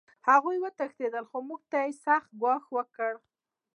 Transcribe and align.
هغوی 0.29 0.57
وتښتېدل 0.59 1.23
خو 1.29 1.37
موږ 1.47 1.61
ته 1.71 1.77
یې 1.85 1.91
سخت 2.05 2.29
ګواښ 2.41 2.63
وکړ 2.77 3.13